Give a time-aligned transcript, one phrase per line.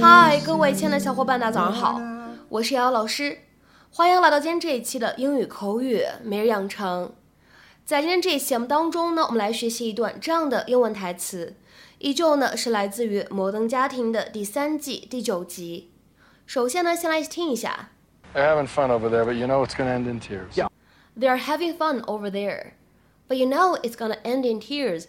[0.00, 2.00] 嗨，各位亲爱的小伙伴，大家早上好，
[2.48, 3.38] 我是瑶瑶老师，
[3.90, 7.12] 欢迎来到今天这一期的英语口语每日养成。
[7.84, 11.54] 在今天这一期节目当中呢，我们来学习一段这样的英文台词，
[11.98, 15.90] 依旧呢是来自于《摩登家庭》的第三季第九集。
[16.46, 17.90] 首先呢，先来听一下。
[18.32, 20.54] They're having fun over there, but you know it's going to end in tears.
[20.54, 20.68] Yeah.
[21.18, 22.72] They're having fun over there,
[23.28, 25.06] but you know it's gonna end in tears.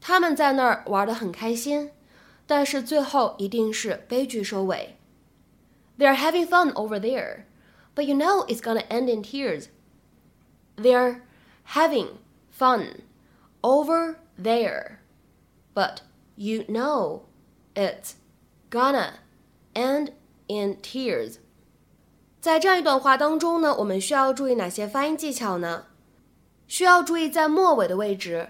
[0.00, 1.90] 他们在那儿玩得很开心，
[2.45, 4.97] 但是最后一定是悲剧收尾。
[5.97, 7.45] They're having fun over there,
[7.95, 9.65] but you know it's gonna end in tears.
[10.75, 11.21] They're
[11.73, 12.17] having
[12.51, 13.01] fun
[13.61, 14.99] over there,
[15.73, 16.01] but
[16.35, 17.23] you know
[17.73, 18.13] it's
[18.69, 19.13] gonna
[19.73, 20.13] end
[20.47, 21.37] in tears.
[22.39, 25.87] 在这样一段话当中呢，我们需要注意哪些发音技巧呢？
[26.67, 28.49] 需要注意在末尾的位置，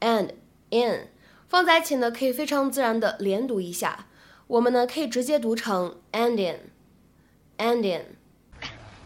[0.00, 0.30] and
[0.70, 1.08] in
[1.52, 4.06] 放在一起呢，可以非常自然的连读一下。
[4.46, 8.16] 我们呢可以直接读成 and in，and in。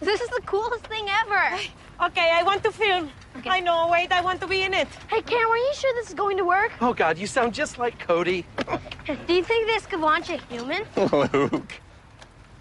[0.01, 1.59] This is the coolest thing ever.
[1.99, 3.11] Okay, I want to film.
[3.39, 3.49] Okay.
[3.49, 3.89] I know.
[3.89, 4.89] Wait, I want to be in it.
[5.09, 6.73] Hey, Karen, are you sure this is going to work?
[6.81, 8.45] Oh, God, you sound just like Cody.
[9.07, 10.85] Do you think this could launch a human?
[10.97, 11.81] Luke.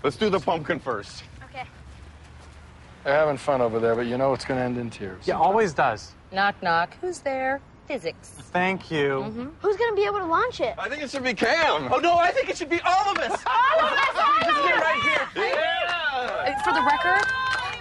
[0.03, 1.23] Let's do the pumpkin first.
[1.45, 1.65] Okay.
[3.03, 5.27] They're having fun over there, but you know it's going to end in tears.
[5.27, 6.13] Yeah, always does.
[6.31, 6.95] Knock, knock.
[7.01, 7.59] Who's there?
[7.86, 8.28] Physics.
[8.52, 9.24] Thank you.
[9.26, 9.48] Mm-hmm.
[9.60, 10.74] Who's going to be able to launch it?
[10.78, 11.92] I think it should be Cam.
[11.92, 13.42] Oh, no, I think it should be all of us.
[13.46, 14.08] All of us!
[14.14, 14.80] All of us!
[14.80, 15.44] right here.
[15.44, 16.62] Yeah.
[16.64, 17.24] For the record,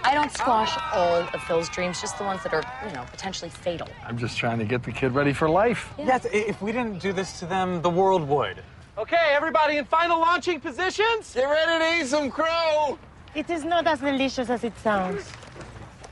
[0.04, 0.34] I don't oh.
[0.34, 3.88] squash all of Phil's dreams, just the ones that are, you know, potentially fatal.
[4.04, 5.92] I'm just trying to get the kid ready for life.
[5.98, 8.62] Yes, if we didn't do this to them, the world would.
[8.98, 11.34] Okay, everybody in final launching positions?
[11.34, 12.98] Get ready to eat some crow.
[13.34, 15.30] It is not as delicious as it sounds.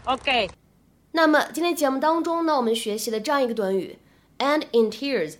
[0.09, 0.49] Okay.
[1.17, 4.01] 那么今天节目当中呢，我们学习了这样一个短语
[4.39, 5.37] “end in tears”，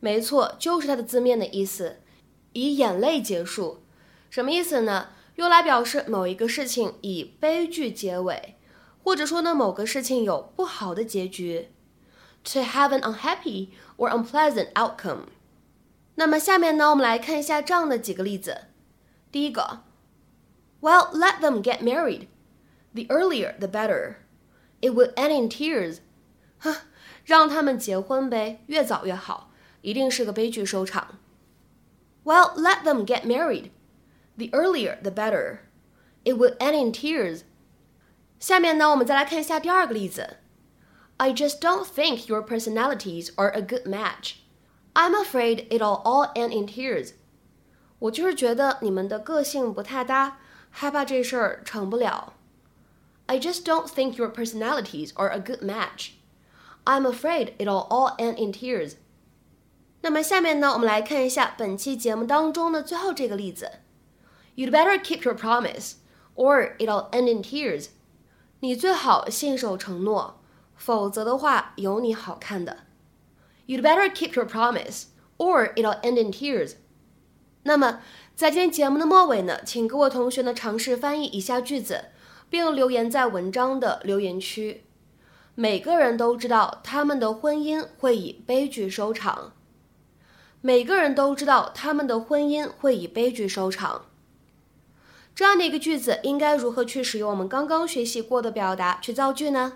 [0.00, 2.00] 没错，就是它的字面的意思，
[2.54, 3.82] 以眼泪结束。
[4.30, 5.10] 什么意思呢？
[5.34, 8.56] 用来表示某一个事情以悲剧结尾，
[9.04, 11.68] 或者说呢某个事情有不好的结局。
[12.44, 13.68] To have an unhappy
[13.98, 15.26] or unpleasant outcome。
[16.14, 18.62] 那么下面呢，我们来看一下这样的几个例子。
[19.30, 19.82] 第一个
[20.80, 22.28] ，Well, let them get married.
[22.94, 24.14] The earlier, the better.
[24.81, 25.99] It will end in tears.
[26.59, 26.75] 哼，
[27.25, 31.19] 让他们结婚呗，越早越好，一定是个悲剧收场。
[32.23, 33.71] Well, let them get married.
[34.37, 35.59] The earlier, the better.
[36.23, 37.41] It will end in tears.
[38.39, 40.37] 下面呢，我们再来看一下第二个例子。
[41.17, 44.35] I just don't think your personalities are a good match.
[44.93, 47.11] I'm afraid it'll all end in tears.
[47.99, 52.33] 我就是觉得你们的个性不太搭，害怕这事儿成不了。
[53.27, 56.11] I just don't think your personalities are a good match.
[56.85, 58.95] I'm afraid it'll all end in tears.
[60.01, 63.71] 那么下面呢，我们来看一下本期节目当中的最后这个例子。
[64.55, 65.93] You'd better keep your promise,
[66.35, 67.87] or it'll end in tears.
[68.59, 70.41] 你最好信守承诺，
[70.75, 72.79] 否则的话有你好看的。
[73.65, 75.05] You'd better keep your promise,
[75.37, 76.73] or it'll end in tears.
[77.63, 78.01] 那么
[78.35, 82.05] 在今天节目的末尾呢，请各位同学呢尝试翻译以下句子。
[82.48, 84.84] 并留言在文章的留言区。
[85.54, 89.52] 每个人都知道他们的婚姻会以悲剧收场。
[90.60, 94.06] 每个人都知道他们的婚姻会以悲剧收场。
[95.34, 99.74] 这样的一个句子应该如何去使用我们刚刚学习过的表达去造句呢？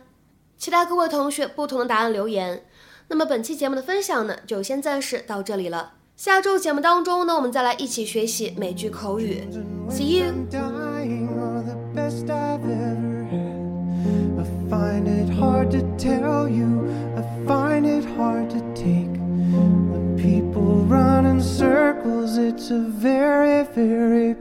[0.57, 2.67] 期待各位同学不同的答案留言。
[3.09, 5.95] 那么本期节目的分享呢，就先暂时到这里了。
[6.17, 9.49] 下周节目当中呢，我们再来一起学习美剧口语。
[9.89, 10.92] See you。
[11.95, 14.41] best I've ever had.
[14.41, 19.13] I find it hard to tell you, I find it hard to take.
[19.91, 24.35] When people run in circles, it's a very, very